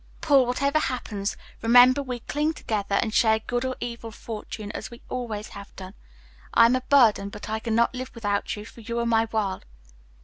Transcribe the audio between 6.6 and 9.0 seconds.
am a burden, but I cannot live without you, for you